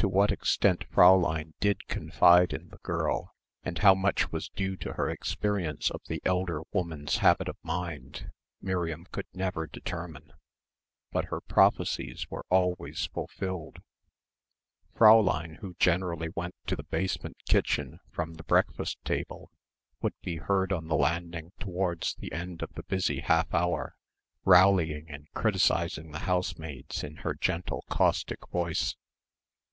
[0.00, 4.92] To what extent Fräulein did confide in the girl and how much was due to
[4.92, 8.30] her experience of the elder woman's habit of mind
[8.62, 10.32] Miriam could never determine.
[11.10, 13.80] But her prophecies were always fulfilled.
[14.94, 19.50] Fräulein, who generally went to the basement kitchen from the breakfast table,
[20.00, 23.96] would be heard on the landing towards the end of the busy half hour,
[24.44, 28.94] rallying and criticising the housemaids in her gentle caustic voice.